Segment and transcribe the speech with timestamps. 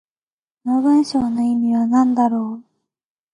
[0.63, 2.65] この文章の意味は何だろう。